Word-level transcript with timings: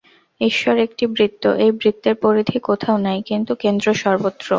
ঈশ্বর 0.41 0.75
একটি 0.77 1.03
বৃত্ত, 1.07 1.43
এই 1.63 1.71
বৃত্তের 1.71 2.15
পরিধি 2.15 2.57
কোথাও 2.61 2.97
নাই, 2.97 3.19
কিন্তু 3.25 3.51
কেন্দ্র 3.55 3.87
সর্বত্র। 4.03 4.47